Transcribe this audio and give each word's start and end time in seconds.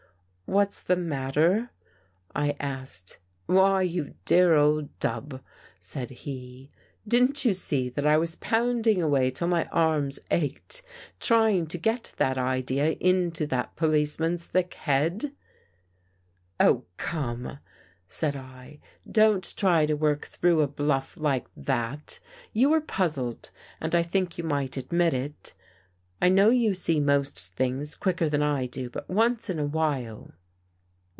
What's 0.53 0.83
the 0.83 0.97
matter?" 0.97 1.69
I 2.35 2.57
asked." 2.59 3.19
Why, 3.45 3.83
you 3.83 4.15
dear 4.25 4.55
old 4.55 4.99
dub," 4.99 5.41
said 5.79 6.09
he," 6.09 6.69
didn't 7.07 7.45
you 7.45 7.53
see 7.53 7.87
that 7.87 8.05
I 8.05 8.17
was 8.17 8.35
pounding 8.35 9.01
away 9.01 9.31
till 9.31 9.47
my 9.47 9.63
arms 9.67 10.19
ached, 10.29 10.81
trying 11.21 11.67
to 11.67 11.77
get 11.77 12.13
that 12.17 12.37
idea 12.37 12.97
into 12.99 13.47
that 13.47 13.77
policeman's 13.77 14.43
thick 14.45 14.73
head?" 14.73 15.33
"Oh, 16.59 16.83
come!" 16.97 17.59
said 18.05 18.35
I. 18.35 18.81
"Don't 19.09 19.55
try 19.55 19.85
to 19.85 19.93
work 19.93 20.25
through 20.25 20.59
a 20.59 20.67
bluff 20.67 21.15
like 21.15 21.47
that. 21.55 22.19
You 22.51 22.71
were 22.71 22.81
puzzled 22.81 23.51
and 23.79 23.95
I 23.95 24.03
think 24.03 24.37
you 24.37 24.43
might 24.43 24.75
admit 24.75 25.13
it. 25.13 25.53
I 26.21 26.27
know 26.27 26.49
you 26.49 26.73
see 26.73 26.99
most 26.99 27.37
things 27.55 27.95
quicker 27.95 28.27
than 28.27 28.43
I 28.43 28.65
do, 28.65 28.89
but 28.89 29.09
once 29.09 29.49
in 29.49 29.57
a 29.57 29.65
while 29.65 30.33